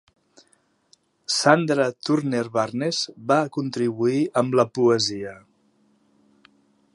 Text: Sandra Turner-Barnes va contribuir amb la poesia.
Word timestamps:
Sandra 1.33 1.85
Turner-Barnes 2.07 3.03
va 3.33 3.37
contribuir 3.59 4.25
amb 4.43 4.59
la 4.61 4.67
poesia. 4.79 5.37